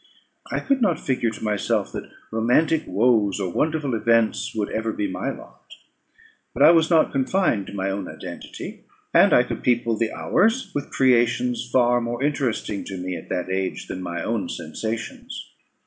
[0.51, 5.07] I could not figure to myself that romantic woes or wonderful events would ever be
[5.07, 5.75] my lot;
[6.55, 10.71] but I was not confined to my own identity, and I could people the hours
[10.73, 15.51] with creations far more interesting to me at that age, than my own sensations.